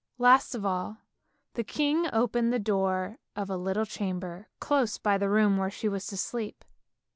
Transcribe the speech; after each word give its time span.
Last 0.17 0.55
of 0.55 0.65
all, 0.65 0.97
the 1.53 1.63
king 1.63 2.07
opened 2.11 2.51
the 2.51 2.57
door 2.57 3.19
of 3.35 3.51
a 3.51 3.55
little 3.55 3.85
chamber 3.85 4.47
close 4.59 4.97
by 4.97 5.19
the 5.19 5.29
room 5.29 5.57
where 5.57 5.69
she 5.69 5.87
was 5.87 6.07
to 6.07 6.17
sleep. 6.17 6.65